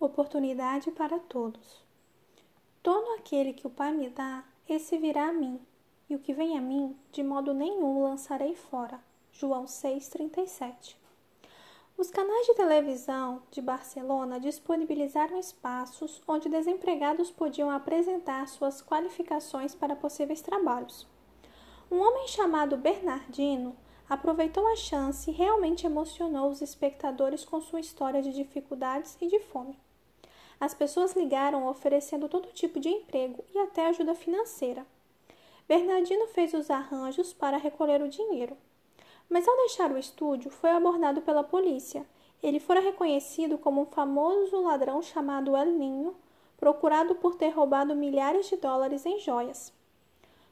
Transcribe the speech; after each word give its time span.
oportunidade 0.00 0.90
para 0.90 1.18
todos. 1.18 1.84
Todo 2.82 3.12
aquele 3.18 3.52
que 3.52 3.66
o 3.66 3.70
Pai 3.70 3.92
me 3.92 4.08
dá, 4.08 4.42
esse 4.66 4.96
virá 4.96 5.28
a 5.28 5.32
mim, 5.32 5.60
e 6.08 6.14
o 6.14 6.18
que 6.18 6.32
vem 6.32 6.56
a 6.56 6.60
mim, 6.60 6.96
de 7.12 7.22
modo 7.22 7.52
nenhum 7.52 8.02
lançarei 8.02 8.54
fora. 8.54 8.98
João 9.30 9.66
6,37 9.66 10.96
Os 11.98 12.10
canais 12.10 12.46
de 12.46 12.54
televisão 12.54 13.42
de 13.50 13.60
Barcelona 13.60 14.40
disponibilizaram 14.40 15.38
espaços 15.38 16.22
onde 16.26 16.48
desempregados 16.48 17.30
podiam 17.30 17.70
apresentar 17.70 18.48
suas 18.48 18.80
qualificações 18.80 19.74
para 19.74 19.94
possíveis 19.94 20.40
trabalhos. 20.40 21.06
Um 21.90 21.98
homem 21.98 22.26
chamado 22.26 22.78
Bernardino 22.78 23.76
aproveitou 24.08 24.66
a 24.66 24.76
chance 24.76 25.30
e 25.30 25.34
realmente 25.34 25.84
emocionou 25.84 26.48
os 26.48 26.62
espectadores 26.62 27.44
com 27.44 27.60
sua 27.60 27.80
história 27.80 28.22
de 28.22 28.32
dificuldades 28.32 29.18
e 29.20 29.28
de 29.28 29.38
fome. 29.40 29.78
As 30.60 30.74
pessoas 30.74 31.14
ligaram 31.14 31.66
oferecendo 31.66 32.28
todo 32.28 32.52
tipo 32.52 32.78
de 32.78 32.90
emprego 32.90 33.42
e 33.54 33.58
até 33.58 33.86
ajuda 33.86 34.14
financeira. 34.14 34.86
Bernardino 35.66 36.26
fez 36.26 36.52
os 36.52 36.70
arranjos 36.70 37.32
para 37.32 37.56
recolher 37.56 38.02
o 38.02 38.08
dinheiro. 38.08 38.56
Mas 39.28 39.48
ao 39.48 39.56
deixar 39.56 39.90
o 39.90 39.96
estúdio, 39.96 40.50
foi 40.50 40.70
abordado 40.70 41.22
pela 41.22 41.42
polícia. 41.42 42.04
Ele 42.42 42.60
fora 42.60 42.80
reconhecido 42.80 43.56
como 43.56 43.80
um 43.80 43.86
famoso 43.86 44.60
ladrão 44.60 45.00
chamado 45.00 45.56
El 45.56 45.72
Ninho, 45.72 46.14
procurado 46.58 47.14
por 47.14 47.36
ter 47.36 47.48
roubado 47.50 47.96
milhares 47.96 48.48
de 48.50 48.56
dólares 48.56 49.06
em 49.06 49.18
joias. 49.18 49.72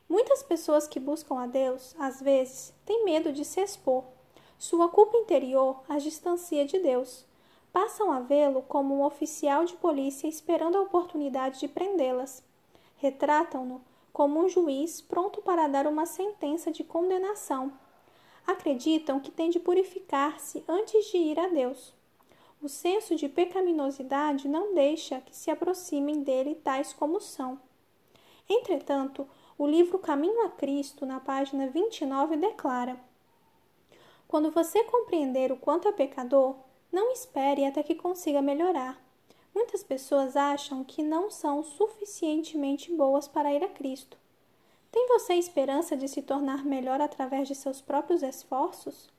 Muitas 0.09 0.43
pessoas 0.43 0.89
que 0.89 0.99
buscam 0.99 1.39
a 1.39 1.47
Deus, 1.47 1.95
às 1.99 2.23
vezes, 2.23 2.73
têm 2.87 3.05
medo 3.05 3.31
de 3.31 3.45
se 3.45 3.61
expor. 3.61 4.05
Sua 4.59 4.89
culpa 4.89 5.19
interior 5.19 5.83
as 5.87 6.03
distancia 6.03 6.65
de 6.65 6.79
Deus. 6.79 7.27
Passam 7.73 8.11
a 8.11 8.21
vê-lo 8.21 8.63
como 8.63 8.95
um 8.95 9.05
oficial 9.05 9.65
de 9.65 9.75
polícia 9.75 10.27
esperando 10.27 10.77
a 10.77 10.83
oportunidade 10.83 11.61
de 11.61 11.69
prendê-las. 11.69 12.43
Retratam-no 12.97 13.81
como 14.13 14.41
um 14.41 14.49
juiz 14.49 15.01
pronto 15.01 15.41
para 15.43 15.69
dar 15.69 15.87
uma 15.87 16.07
sentença 16.07 16.73
de 16.73 16.83
condenação. 16.83 17.73
Acreditam 18.47 19.21
que 19.21 19.31
tem 19.31 19.51
de 19.51 19.61
purificar-se 19.61 20.65
antes 20.67 21.07
de 21.07 21.19
ir 21.19 21.39
a 21.39 21.49
Deus. 21.49 21.95
O 22.61 22.69
senso 22.69 23.15
de 23.15 23.29
pecaminosidade 23.29 24.49
não 24.49 24.75
deixa 24.75 25.21
que 25.21 25.37
se 25.37 25.51
aproximem 25.51 26.23
dele 26.23 26.57
tais 26.57 26.93
como 26.93 27.21
são. 27.21 27.61
Entretanto, 28.49 29.29
o 29.57 29.67
livro 29.67 29.99
Caminho 29.99 30.45
a 30.45 30.49
Cristo, 30.49 31.07
na 31.07 31.21
página 31.21 31.69
29, 31.69 32.37
declara: 32.37 32.99
Quando 34.27 34.51
você 34.51 34.83
compreender 34.85 35.53
o 35.53 35.57
quanto 35.57 35.87
é 35.87 35.93
pecador, 35.93 36.57
não 36.93 37.13
espere 37.13 37.65
até 37.65 37.83
que 37.83 37.95
consiga 37.95 38.41
melhorar. 38.41 39.01
Muitas 39.55 39.83
pessoas 39.83 40.37
acham 40.37 40.85
que 40.85 41.03
não 41.03 41.31
são 41.31 41.63
suficientemente 41.63 42.93
boas 42.93 43.27
para 43.27 43.53
ir 43.53 43.63
a 43.63 43.69
Cristo. 43.69 44.17
Tem 44.91 45.07
você 45.09 45.35
esperança 45.35 45.97
de 45.97 46.09
se 46.09 46.23
tornar 46.23 46.65
melhor 46.65 47.01
através 47.01 47.47
de 47.47 47.55
seus 47.55 47.81
próprios 47.81 48.23
esforços? 48.23 49.11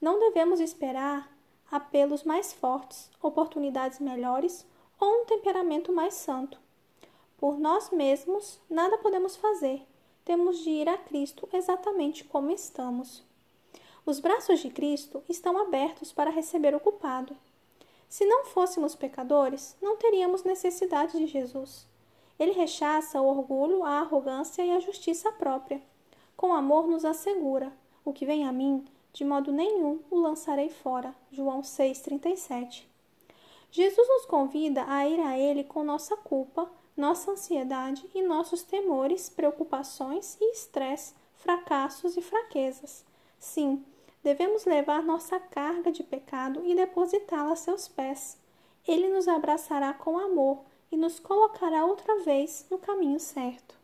Não 0.00 0.18
devemos 0.18 0.60
esperar 0.60 1.34
apelos 1.70 2.24
mais 2.24 2.52
fortes, 2.52 3.10
oportunidades 3.22 3.98
melhores 3.98 4.66
ou 4.98 5.22
um 5.22 5.24
temperamento 5.24 5.92
mais 5.92 6.14
santo. 6.14 6.60
Por 7.38 7.58
nós 7.58 7.90
mesmos, 7.90 8.60
nada 8.68 8.98
podemos 8.98 9.36
fazer. 9.36 9.82
Temos 10.24 10.58
de 10.58 10.70
ir 10.70 10.88
a 10.88 10.98
Cristo 10.98 11.48
exatamente 11.52 12.24
como 12.24 12.50
estamos. 12.50 13.24
Os 14.04 14.18
braços 14.18 14.60
de 14.60 14.70
Cristo 14.70 15.22
estão 15.28 15.58
abertos 15.58 16.12
para 16.12 16.30
receber 16.30 16.74
o 16.74 16.80
culpado. 16.80 17.36
Se 18.08 18.24
não 18.24 18.44
fôssemos 18.44 18.94
pecadores, 18.94 19.76
não 19.80 19.96
teríamos 19.96 20.42
necessidade 20.42 21.18
de 21.18 21.26
Jesus. 21.26 21.86
Ele 22.38 22.52
rechaça 22.52 23.20
o 23.20 23.26
orgulho, 23.26 23.84
a 23.84 24.00
arrogância 24.00 24.64
e 24.64 24.72
a 24.72 24.80
justiça 24.80 25.30
própria. 25.32 25.80
Com 26.36 26.54
amor 26.54 26.88
nos 26.88 27.04
assegura: 27.04 27.72
o 28.04 28.12
que 28.12 28.24
vem 28.24 28.46
a 28.46 28.52
mim, 28.52 28.84
de 29.12 29.24
modo 29.24 29.52
nenhum 29.52 30.00
o 30.10 30.18
lançarei 30.18 30.70
fora. 30.70 31.14
João 31.30 31.62
6:37. 31.62 32.88
Jesus 33.70 34.08
nos 34.08 34.26
convida 34.26 34.84
a 34.88 35.06
ir 35.06 35.20
a 35.20 35.38
ele 35.38 35.62
com 35.62 35.84
nossa 35.84 36.16
culpa, 36.16 36.68
nossa 36.96 37.30
ansiedade 37.30 38.08
e 38.14 38.22
nossos 38.22 38.62
temores, 38.62 39.28
preocupações 39.28 40.36
e 40.40 40.52
estresse, 40.52 41.14
fracassos 41.34 42.16
e 42.16 42.22
fraquezas. 42.22 43.04
Sim, 43.40 43.82
devemos 44.22 44.66
levar 44.66 45.02
nossa 45.02 45.40
carga 45.40 45.90
de 45.90 46.04
pecado 46.04 46.62
e 46.64 46.74
depositá-la 46.74 47.52
a 47.52 47.56
seus 47.56 47.88
pés. 47.88 48.38
Ele 48.86 49.08
nos 49.08 49.26
abraçará 49.26 49.94
com 49.94 50.18
amor 50.18 50.60
e 50.92 50.96
nos 50.96 51.18
colocará 51.18 51.86
outra 51.86 52.20
vez 52.20 52.66
no 52.70 52.78
caminho 52.78 53.18
certo. 53.18 53.79